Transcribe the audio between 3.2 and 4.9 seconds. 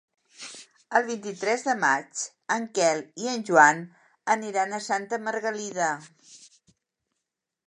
i en Joan aniran a